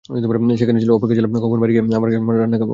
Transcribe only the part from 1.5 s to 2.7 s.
বাড়ি গিয়ে আমার মায়ের হাতের রান্না খাব।